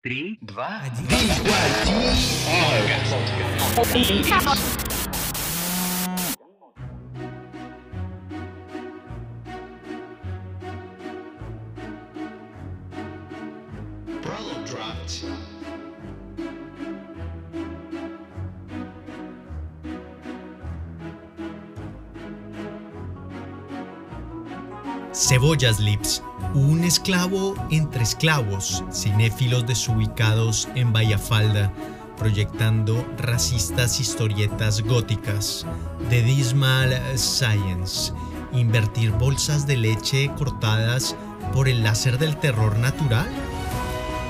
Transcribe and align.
Три, 0.00 0.38
Два. 0.40 0.80
Prologue 14.22 14.64
dropped. 14.64 15.24
Cebollas 25.12 25.80
Lips, 25.80 26.22
un 26.54 26.84
esclavo 26.84 27.54
entre 27.70 28.02
esclavos, 28.02 28.82
cinéfilos 28.92 29.66
desubicados 29.66 30.68
en 30.74 30.92
Vallafalda, 30.92 31.72
proyectando 32.16 33.06
racistas 33.18 34.00
historietas 34.00 34.80
góticas, 34.82 35.66
The 36.08 36.22
Dismal 36.22 37.00
Science, 37.16 38.12
invertir 38.52 39.12
bolsas 39.12 39.66
de 39.66 39.76
leche 39.76 40.30
cortadas 40.36 41.16
por 41.52 41.68
el 41.68 41.82
láser 41.84 42.18
del 42.18 42.36
terror 42.36 42.78
natural. 42.78 43.28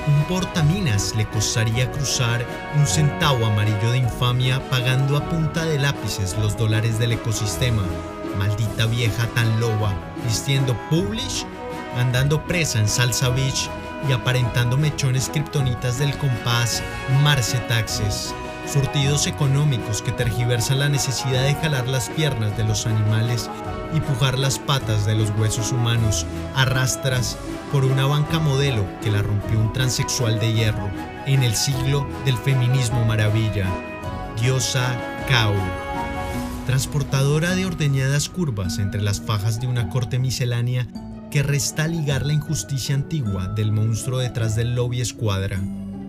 Un 0.06 0.24
portaminas 0.24 1.14
le 1.16 1.28
costaría 1.28 1.90
cruzar 1.90 2.44
un 2.78 2.86
centavo 2.86 3.46
amarillo 3.46 3.90
de 3.90 3.98
infamia 3.98 4.66
pagando 4.70 5.16
a 5.16 5.28
punta 5.28 5.64
de 5.64 5.78
lápices 5.78 6.36
los 6.38 6.56
dólares 6.56 6.98
del 6.98 7.12
ecosistema. 7.12 7.82
Maldita 8.38 8.86
vieja 8.86 9.26
tan 9.34 9.60
loba, 9.60 9.92
vistiendo 10.24 10.76
Publish, 10.88 11.44
andando 11.98 12.44
presa 12.44 12.78
en 12.78 12.88
Salsa 12.88 13.28
Beach 13.30 13.68
y 14.08 14.12
aparentando 14.12 14.76
mechones 14.76 15.28
kriptonitas 15.28 15.98
del 15.98 16.16
compás 16.16 16.82
Marce 17.22 17.58
Taxes. 17.68 18.34
Surtidos 18.66 19.26
económicos 19.26 20.02
que 20.02 20.12
tergiversan 20.12 20.78
la 20.78 20.88
necesidad 20.88 21.42
de 21.42 21.54
jalar 21.54 21.88
las 21.88 22.10
piernas 22.10 22.56
de 22.56 22.64
los 22.64 22.86
animales 22.86 23.50
y 23.94 24.00
pujar 24.00 24.38
las 24.38 24.58
patas 24.58 25.06
de 25.06 25.14
los 25.14 25.30
huesos 25.30 25.72
humanos, 25.72 26.26
arrastras 26.54 27.38
por 27.72 27.84
una 27.84 28.06
banca 28.06 28.38
modelo 28.38 28.84
que 29.02 29.10
la 29.10 29.22
rompió 29.22 29.58
un 29.58 29.72
transexual 29.72 30.38
de 30.38 30.52
hierro 30.52 30.90
en 31.26 31.42
el 31.42 31.54
siglo 31.54 32.06
del 32.26 32.36
feminismo 32.36 33.04
maravilla, 33.06 33.66
diosa 34.40 34.96
Kao, 35.28 35.54
transportadora 36.66 37.54
de 37.54 37.64
ordeñadas 37.64 38.28
curvas 38.28 38.78
entre 38.78 39.00
las 39.00 39.20
fajas 39.20 39.60
de 39.60 39.66
una 39.66 39.88
corte 39.88 40.18
miscelánea 40.18 40.86
que 41.30 41.42
resta 41.42 41.86
ligar 41.86 42.24
la 42.24 42.32
injusticia 42.32 42.94
antigua 42.94 43.48
del 43.48 43.72
monstruo 43.72 44.18
detrás 44.18 44.56
del 44.56 44.74
lobby 44.74 45.00
escuadra, 45.00 45.60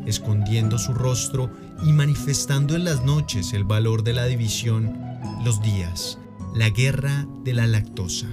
escondiendo 0.05 0.77
su 0.77 0.93
rostro 0.93 1.49
y 1.83 1.91
manifestando 1.91 2.75
en 2.75 2.85
las 2.85 3.03
noches 3.03 3.53
el 3.53 3.63
valor 3.63 4.03
de 4.03 4.13
la 4.13 4.25
división, 4.25 4.97
los 5.43 5.61
días, 5.61 6.17
la 6.55 6.69
guerra 6.69 7.27
de 7.43 7.53
la 7.53 7.67
lactosa. 7.67 8.27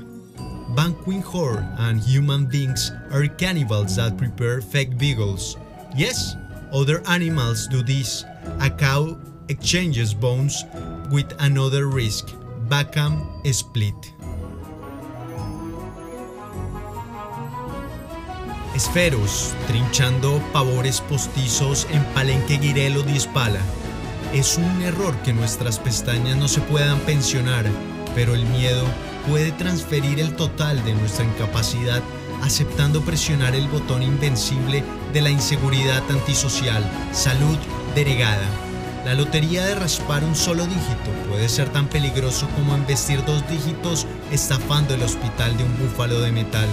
Banquet 0.74 1.24
Whore 1.24 1.64
and 1.78 2.02
human 2.02 2.46
beings 2.46 2.92
are 3.10 3.28
cannibals 3.28 3.96
that 3.96 4.16
prepare 4.16 4.60
fake 4.60 4.98
beagles. 4.98 5.56
Yes, 5.96 6.36
other 6.72 7.02
animals 7.06 7.66
do 7.68 7.82
this. 7.82 8.24
A 8.60 8.68
cow 8.68 9.16
exchanges 9.48 10.12
bones 10.12 10.64
with 11.10 11.32
another 11.38 11.86
risk. 11.86 12.28
Backham 12.68 13.22
split. 13.52 13.94
Esferos, 18.77 19.55
trinchando 19.66 20.42
pavores 20.52 21.00
postizos 21.00 21.86
en 21.91 22.05
Palenque 22.12 22.58
Guirelo 22.58 23.02
Dispala. 23.05 23.60
Es 24.34 24.58
un 24.58 24.82
error 24.82 25.16
que 25.22 25.32
nuestras 25.32 25.78
pestañas 25.78 26.36
no 26.36 26.46
se 26.46 26.60
puedan 26.60 26.98
pensionar, 27.00 27.64
pero 28.14 28.34
el 28.34 28.44
miedo 28.44 28.84
puede 29.26 29.50
transferir 29.53 30.20
el 30.20 30.37
total 30.37 30.84
de 30.84 30.94
nuestra 30.94 31.25
incapacidad 31.25 32.03
aceptando 32.42 33.00
presionar 33.00 33.54
el 33.54 33.66
botón 33.66 34.03
invencible 34.03 34.84
de 35.14 35.22
la 35.22 35.31
inseguridad 35.31 36.03
antisocial, 36.10 36.84
salud 37.12 37.56
denegada. 37.94 38.47
La 39.06 39.14
lotería 39.14 39.64
de 39.64 39.75
raspar 39.75 40.22
un 40.22 40.37
solo 40.37 40.66
dígito 40.66 41.10
puede 41.31 41.48
ser 41.48 41.70
tan 41.70 41.88
peligroso 41.88 42.47
como 42.54 42.76
investir 42.76 43.25
dos 43.25 43.43
dígitos 43.48 44.06
estafando 44.31 44.94
el 44.94 45.03
hospital 45.03 45.56
de 45.56 45.64
un 45.64 45.78
búfalo 45.78 46.20
de 46.20 46.31
metal. 46.31 46.69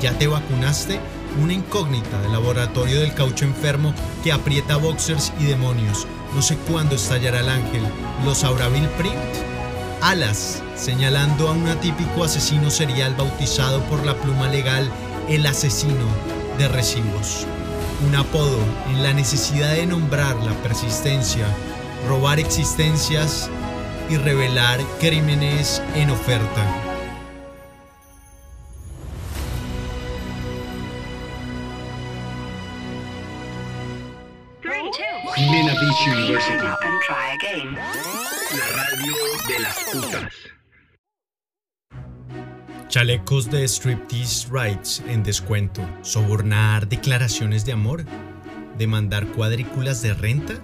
¿Ya 0.00 0.16
te 0.16 0.28
vacunaste? 0.28 1.00
Una 1.40 1.52
incógnita 1.52 2.20
del 2.22 2.32
laboratorio 2.32 3.00
del 3.00 3.14
caucho 3.14 3.44
enfermo 3.44 3.94
que 4.24 4.32
aprieta 4.32 4.76
boxers 4.76 5.32
y 5.38 5.44
demonios. 5.44 6.06
No 6.34 6.42
sé 6.42 6.56
cuándo 6.56 6.96
estallará 6.96 7.40
el 7.40 7.48
ángel. 7.48 7.82
¿Lo 8.24 8.34
sabrá 8.34 8.68
Bill 8.68 8.88
Print? 8.98 9.16
Alas, 10.00 10.62
señalando 10.76 11.48
a 11.48 11.52
un 11.52 11.68
atípico 11.68 12.24
asesino 12.24 12.70
serial 12.70 13.14
bautizado 13.14 13.82
por 13.84 14.04
la 14.04 14.14
pluma 14.14 14.48
legal 14.48 14.90
el 15.28 15.46
asesino 15.46 16.06
de 16.56 16.68
recibos. 16.68 17.46
Un 18.06 18.14
apodo 18.14 18.58
en 18.88 19.02
la 19.02 19.12
necesidad 19.12 19.72
de 19.72 19.86
nombrar 19.86 20.36
la 20.36 20.52
persistencia, 20.62 21.46
robar 22.08 22.38
existencias 22.38 23.50
y 24.08 24.16
revelar 24.16 24.80
crímenes 25.00 25.82
en 25.94 26.10
oferta. 26.10 26.87
Beach 34.92 36.06
University, 36.06 36.66
And 36.66 37.00
try 37.02 37.34
again. 37.34 37.74
la 37.74 38.66
radio 38.74 39.14
de 39.46 39.58
las 39.58 39.76
putas. 39.92 40.32
Chalecos 42.88 43.50
de 43.50 43.68
striptease 43.68 44.48
rights 44.50 45.02
en 45.06 45.22
descuento. 45.22 45.82
Sobornar 46.02 46.88
declaraciones 46.88 47.66
de 47.66 47.72
amor. 47.72 48.04
Demandar 48.78 49.26
cuadrículas 49.26 50.00
de 50.00 50.14
renta. 50.14 50.54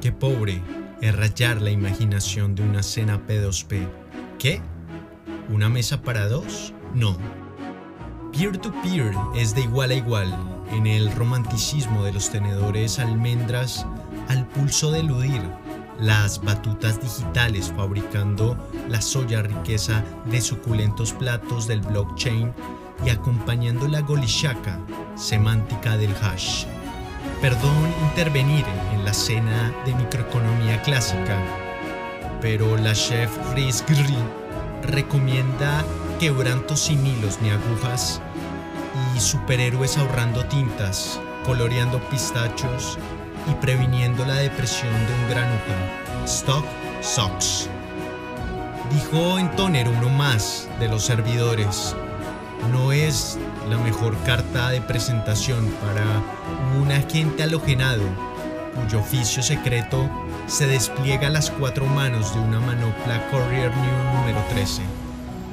Qué 0.00 0.10
pobre 0.10 0.60
es 1.00 1.14
rayar 1.14 1.62
la 1.62 1.70
imaginación 1.70 2.56
de 2.56 2.62
una 2.62 2.82
cena 2.82 3.24
P2P. 3.28 3.86
¿Qué? 4.40 4.60
¿Una 5.50 5.68
mesa 5.68 6.02
para 6.02 6.26
dos? 6.26 6.74
No. 6.94 7.16
Peer-to-peer 8.32 9.12
es 9.34 9.54
de 9.54 9.60
igual 9.60 9.90
a 9.90 9.94
igual 9.94 10.34
en 10.70 10.86
el 10.86 11.12
romanticismo 11.12 12.02
de 12.02 12.12
los 12.12 12.30
tenedores 12.30 12.98
almendras 12.98 13.86
al 14.28 14.46
pulso 14.46 14.90
de 14.90 15.00
eludir 15.00 15.42
las 16.00 16.42
batutas 16.42 16.98
digitales 16.98 17.70
fabricando 17.76 18.56
la 18.88 19.02
soya 19.02 19.42
riqueza 19.42 20.02
de 20.24 20.40
suculentos 20.40 21.12
platos 21.12 21.66
del 21.66 21.82
blockchain 21.82 22.54
y 23.04 23.10
acompañando 23.10 23.86
la 23.86 24.00
golishaca 24.00 24.78
semántica 25.14 25.98
del 25.98 26.14
hash. 26.22 26.64
Perdón 27.42 27.92
intervenir 28.08 28.64
en 28.94 29.04
la 29.04 29.12
cena 29.12 29.74
de 29.84 29.94
microeconomía 29.94 30.80
clásica, 30.80 31.38
pero 32.40 32.78
la 32.78 32.94
chef 32.94 33.30
Riz 33.54 33.84
Gri 33.86 34.16
recomienda 34.84 35.84
quebrantos 36.18 36.80
sin 36.80 37.06
hilos 37.06 37.38
ni 37.42 37.50
agujas 37.50 38.20
y 39.16 39.20
superhéroes 39.20 39.98
ahorrando 39.98 40.44
tintas, 40.46 41.20
coloreando 41.44 42.00
pistachos 42.08 42.98
y 43.50 43.54
previniendo 43.54 44.24
la 44.24 44.36
depresión 44.36 44.92
de 44.92 45.14
un 45.14 45.30
granuja. 45.30 46.24
Stock 46.24 46.64
Socks. 47.00 47.68
Dijo 48.92 49.38
en 49.38 49.50
toner 49.56 49.88
uno 49.88 50.08
más 50.08 50.68
de 50.78 50.88
los 50.88 51.02
servidores. 51.04 51.96
No 52.70 52.92
es 52.92 53.38
la 53.68 53.78
mejor 53.78 54.16
carta 54.24 54.70
de 54.70 54.80
presentación 54.80 55.66
para 55.82 56.22
un 56.80 56.92
agente 56.92 57.42
halogenado 57.42 58.02
cuyo 58.74 59.00
oficio 59.00 59.42
secreto 59.42 60.08
se 60.46 60.66
despliega 60.66 61.28
a 61.28 61.30
las 61.30 61.50
cuatro 61.50 61.86
manos 61.86 62.34
de 62.34 62.40
una 62.40 62.60
manopla 62.60 63.28
Courier 63.30 63.74
New 63.76 64.14
número 64.14 64.40
13. 64.50 65.01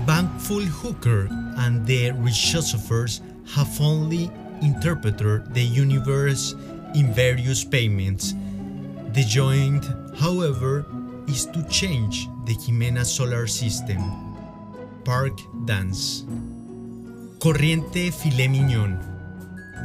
Bankful 0.10 0.66
Hooker 0.66 1.30
and 1.58 1.86
the 1.86 2.10
Philosophers 2.10 3.22
have 3.54 3.70
only 3.80 4.32
interpreted 4.60 5.54
the 5.54 5.62
universe 5.62 6.56
in 6.96 7.14
various 7.14 7.64
payments. 7.64 8.34
The 9.14 9.24
joint, 9.24 9.86
however, 10.18 10.88
is 11.28 11.46
to 11.54 11.62
change 11.70 12.28
the 12.48 12.56
Jimena 12.56 13.06
solar 13.06 13.46
system. 13.46 14.02
Park 15.06 15.38
Dance. 15.68 16.26
Corriente 17.38 18.12
Filet 18.12 18.50
Miñón. 18.50 18.98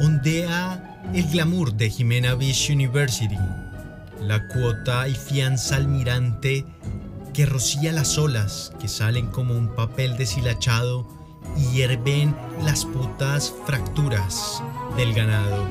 Ondea 0.01 0.81
el 1.13 1.31
glamour 1.33 1.71
de 1.77 1.91
Jimena 1.91 2.35
Beach 2.35 2.71
University. 2.71 3.39
La 4.23 4.49
cuota 4.49 5.07
y 5.07 5.13
fianza 5.13 5.77
almirante 5.77 6.65
que 7.35 7.47
rocía 7.47 7.93
las 7.93 8.17
olas 8.17 8.73
que 8.81 8.87
salen 8.87 9.27
como 9.27 9.55
un 9.55 9.69
papel 9.69 10.17
deshilachado 10.17 11.05
y 11.57 11.65
hierven 11.73 12.35
las 12.63 12.85
putas 12.85 13.53
fracturas 13.67 14.63
del 14.97 15.13
ganado. 15.13 15.67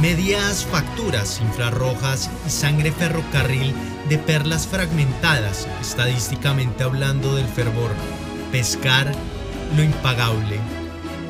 medias 0.00 0.64
facturas 0.64 1.40
infrarrojas 1.40 2.30
y 2.46 2.50
sangre 2.50 2.92
ferrocarril 2.92 3.74
de 4.08 4.16
perlas 4.16 4.68
fragmentadas, 4.68 5.66
estadísticamente 5.80 6.84
hablando 6.84 7.34
del 7.34 7.48
fervor, 7.48 7.90
pescar 8.52 9.12
lo 9.76 9.82
impagable, 9.82 10.60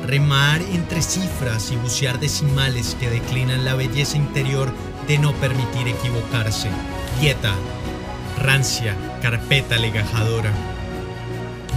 remar 0.05 0.61
entre 0.61 1.01
cifras 1.01 1.71
y 1.71 1.77
bucear 1.77 2.19
decimales 2.19 2.95
que 2.99 3.09
declinan 3.09 3.65
la 3.65 3.73
belleza 3.73 4.17
interior 4.17 4.71
de 5.07 5.17
no 5.17 5.33
permitir 5.33 5.87
equivocarse, 5.87 6.69
dieta, 7.19 7.55
rancia, 8.39 8.95
carpeta 9.21 9.77
legajadora. 9.77 10.51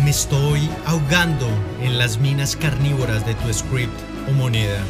Me 0.05 0.11
estoy 0.11 0.71
ahogando 0.87 1.47
en 1.81 1.99
las 1.99 2.19
minas 2.19 2.57
carnívoras 2.57 3.27
de 3.27 3.35
tu 3.35 3.53
script 3.53 3.99
o 4.29 4.33
moneda, 4.33 4.81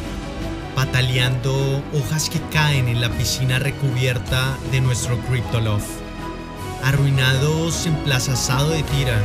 pataleando 0.75 1.83
hojas 1.93 2.29
que 2.29 2.39
caen 2.51 2.87
en 2.87 3.01
la 3.01 3.09
piscina 3.09 3.59
recubierta 3.59 4.57
de 4.71 4.81
nuestro 4.81 5.17
Cryptoloft. 5.27 5.89
Arruinados 6.83 7.85
en 7.85 7.95
Plaza 7.97 8.33
Asado 8.33 8.71
de 8.71 8.83
Tira, 8.83 9.19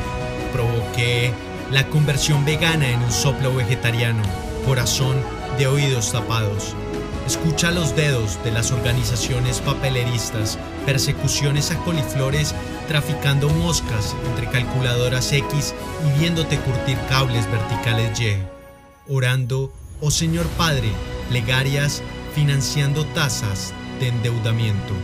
provoqué 0.53 1.33
la 1.71 1.87
conversión 1.89 2.45
vegana 2.45 2.89
en 2.89 3.03
un 3.03 3.13
soplo 3.13 3.55
vegetariano, 3.55 4.23
corazón 4.65 5.17
de 5.59 5.67
oídos 5.67 6.13
tapados. 6.13 6.75
Escucha 7.29 7.71
los 7.71 7.95
dedos 7.95 8.43
de 8.43 8.51
las 8.51 8.73
organizaciones 8.73 9.61
papeleristas, 9.61 10.59
persecuciones 10.87 11.71
a 11.71 11.77
coliflores, 11.85 12.55
traficando 12.89 13.51
moscas 13.51 14.17
entre 14.31 14.49
calculadoras 14.49 15.31
X 15.31 15.75
y 16.07 16.19
viéndote 16.21 16.57
curtir 16.61 16.97
cables 17.11 17.47
verticales 17.51 18.19
Y. 18.19 18.39
Orando, 19.11 19.71
oh 20.01 20.11
Señor 20.11 20.47
Padre, 20.57 20.91
plegarias 21.29 22.03
financiando 22.35 23.05
tasas 23.09 23.75
de 24.01 24.09
endeudamiento. 24.09 24.95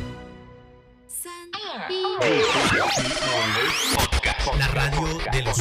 La 4.58 4.68
radio 4.68 5.18
de 5.30 5.42
los 5.42 5.58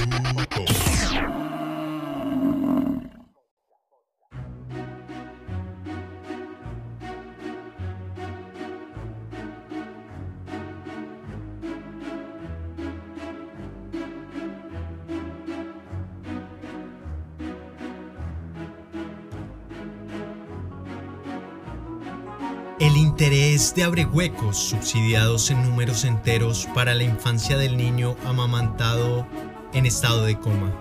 El 22.80 22.98
interés 22.98 23.76
de 23.76 23.84
abrehuecos 23.84 24.58
subsidiados 24.58 25.52
en 25.52 25.64
números 25.64 26.06
enteros 26.06 26.68
para 26.74 26.96
la 26.96 27.04
infancia 27.04 27.56
del 27.56 27.78
niño 27.78 28.16
amamantado 28.26 29.28
en 29.74 29.86
estado 29.86 30.26
de 30.26 30.40
coma. 30.40 30.74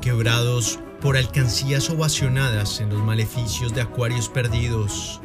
Quebrados 0.00 0.78
por 1.02 1.18
alcancías 1.18 1.90
ovacionadas 1.90 2.80
en 2.80 2.88
los 2.88 3.02
maleficios 3.02 3.74
de 3.74 3.82
acuarios 3.82 4.30
perdidos, 4.30 5.20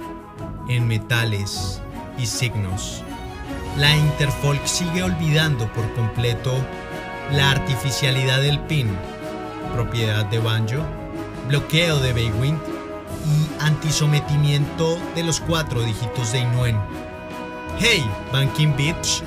en 0.68 0.86
metales 0.86 1.82
y 2.18 2.26
signos. 2.26 3.02
La 3.78 3.96
Interfolk 3.96 4.66
sigue 4.66 5.02
olvidando 5.02 5.72
por 5.72 5.90
completo 5.94 6.52
la 7.32 7.52
artificialidad 7.52 8.42
del 8.42 8.60
PIN, 8.60 8.90
propiedad 9.74 10.26
de 10.26 10.40
Banjo, 10.40 10.84
bloqueo 11.48 12.00
de 12.00 12.12
Baywind 12.12 12.81
y 13.26 13.64
antisometimiento 13.64 14.98
de 15.16 15.24
los 15.24 15.40
cuatro 15.40 15.82
dígitos 15.82 16.32
de 16.32 16.40
Inuen. 16.40 16.80
Hey, 17.80 18.04
Banking 18.32 18.76
Beach. 18.76 19.24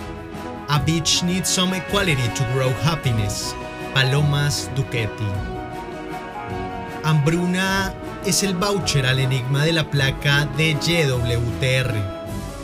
A 0.69 0.79
beach 0.79 1.23
needs 1.23 1.49
some 1.49 1.77
equality 1.77 2.29
to 2.35 2.45
grow 2.55 2.73
happiness. 2.85 3.55
Palomas 3.93 4.71
Duquetti. 4.75 5.25
Hambruna 7.05 7.93
es 8.25 8.43
el 8.43 8.55
voucher 8.55 9.07
al 9.07 9.19
enigma 9.19 9.65
de 9.65 9.73
la 9.73 9.91
placa 9.91 10.47
de 10.57 10.71
YWTR, 10.73 11.95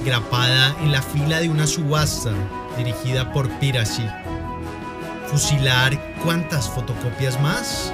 grapada 0.04 0.74
en 0.80 0.92
la 0.92 1.02
fila 1.02 1.40
de 1.40 1.50
una 1.50 1.66
subasta 1.66 2.32
dirigida 2.76 3.32
por 3.32 3.48
Piracy. 3.58 4.06
Fusilar 5.26 5.96
cuántas 6.24 6.68
fotocopias 6.68 7.40
más? 7.40 7.92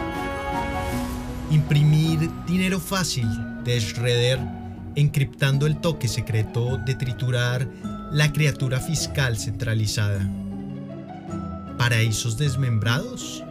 Imprimir 1.50 2.28
dinero 2.46 2.80
fácil 2.80 3.28
de 3.62 3.78
Shredder 3.78 4.40
encriptando 4.96 5.66
el 5.66 5.76
toque 5.76 6.08
secreto 6.08 6.78
de 6.78 6.94
triturar 6.94 7.68
la 8.10 8.32
criatura 8.32 8.80
fiscal 8.80 9.38
centralizada. 9.38 10.28
¿Paraísos 11.78 12.36
desmembrados? 12.36 13.44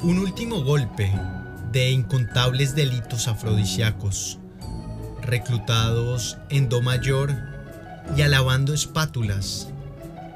Un 0.00 0.18
último 0.18 0.62
golpe 0.62 1.12
de 1.72 1.90
incontables 1.90 2.74
delitos 2.74 3.28
afrodisíacos, 3.28 4.38
reclutados 5.20 6.38
en 6.48 6.68
Do 6.68 6.80
Mayor 6.80 7.34
y 8.16 8.22
alabando 8.22 8.72
espátulas 8.72 9.68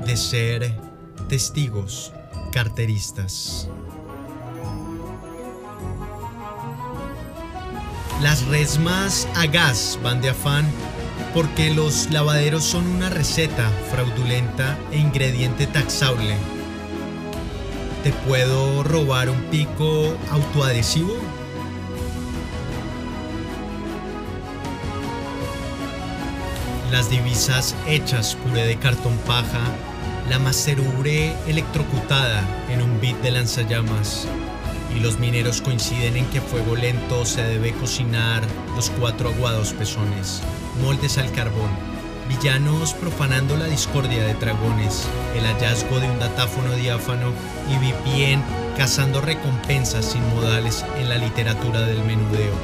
de 0.04 0.16
ser 0.16 0.91
testigos 1.28 2.12
carteristas. 2.52 3.68
Las 8.20 8.46
resmas 8.46 9.26
a 9.34 9.46
gas 9.46 9.98
van 10.02 10.20
de 10.20 10.30
afán 10.30 10.64
porque 11.34 11.72
los 11.74 12.10
lavaderos 12.10 12.62
son 12.62 12.86
una 12.86 13.08
receta 13.10 13.68
fraudulenta 13.90 14.78
e 14.92 14.98
ingrediente 14.98 15.66
taxable. 15.66 16.36
¿Te 18.04 18.12
puedo 18.12 18.82
robar 18.82 19.30
un 19.30 19.40
pico 19.44 20.16
autoadhesivo? 20.30 21.14
Las 26.90 27.08
divisas 27.08 27.74
hechas 27.86 28.36
puré 28.36 28.66
de 28.66 28.76
cartón 28.76 29.16
paja 29.26 29.62
la 30.28 30.38
macerubre 30.38 31.34
electrocutada 31.46 32.42
en 32.68 32.82
un 32.82 33.00
bit 33.00 33.16
de 33.18 33.32
lanzallamas 33.32 34.26
y 34.94 35.00
los 35.00 35.18
mineros 35.18 35.60
coinciden 35.60 36.16
en 36.16 36.26
que 36.26 36.40
fuego 36.40 36.76
lento 36.76 37.24
se 37.24 37.42
debe 37.42 37.72
cocinar 37.72 38.42
los 38.76 38.90
cuatro 38.90 39.30
aguados 39.30 39.72
pezones, 39.72 40.42
moldes 40.82 41.18
al 41.18 41.32
carbón, 41.32 41.70
villanos 42.28 42.94
profanando 42.94 43.56
la 43.56 43.66
discordia 43.66 44.24
de 44.24 44.34
dragones, 44.34 45.06
el 45.36 45.44
hallazgo 45.44 45.98
de 45.98 46.10
un 46.10 46.18
datáfono 46.18 46.74
diáfano 46.74 47.32
y 47.70 47.76
VPN 47.78 48.42
cazando 48.76 49.20
recompensas 49.20 50.04
sin 50.04 50.26
modales 50.34 50.84
en 50.98 51.08
la 51.08 51.18
literatura 51.18 51.80
del 51.82 52.02
menudeo. 52.04 52.54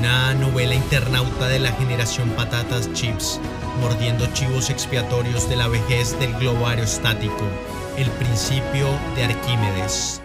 Una 0.00 0.32
novela 0.32 0.74
internauta 0.74 1.46
de 1.48 1.58
la 1.58 1.72
generación 1.72 2.30
patatas 2.30 2.90
chips 2.94 3.38
mordiendo 3.82 4.26
chivos 4.32 4.70
expiatorios 4.70 5.46
de 5.50 5.56
la 5.56 5.68
vejez 5.68 6.18
del 6.18 6.32
globo 6.38 6.66
aerostático, 6.66 7.46
el 7.98 8.10
principio 8.12 8.88
de 9.14 9.24
Arquímedes. 9.24 10.22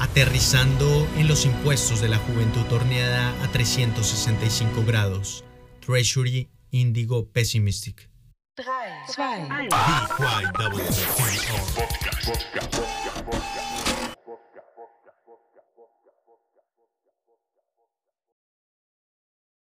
Aterrizando 0.00 1.06
en 1.16 1.28
los 1.28 1.46
impuestos 1.46 2.00
de 2.00 2.08
la 2.08 2.18
juventud 2.18 2.62
torneada 2.62 3.32
a 3.44 3.52
365 3.52 4.84
grados. 4.84 5.44
Treasury 5.78 6.50
Indigo 6.72 7.28
Pessimistic. 7.28 8.10
3, 8.56 8.66
2, 9.06 9.26